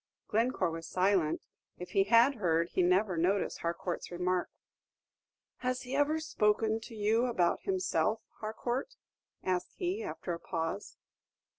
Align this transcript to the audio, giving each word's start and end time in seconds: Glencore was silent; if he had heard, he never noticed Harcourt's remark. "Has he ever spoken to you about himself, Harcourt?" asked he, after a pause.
Glencore 0.29 0.71
was 0.71 0.87
silent; 0.87 1.43
if 1.77 1.91
he 1.91 2.05
had 2.05 2.33
heard, 2.37 2.69
he 2.69 2.81
never 2.81 3.17
noticed 3.17 3.59
Harcourt's 3.59 4.09
remark. 4.09 4.49
"Has 5.57 5.83
he 5.83 5.95
ever 5.95 6.19
spoken 6.19 6.79
to 6.79 6.95
you 6.95 7.27
about 7.27 7.61
himself, 7.61 8.19
Harcourt?" 8.39 8.95
asked 9.43 9.75
he, 9.75 10.01
after 10.01 10.33
a 10.33 10.39
pause. 10.39 10.97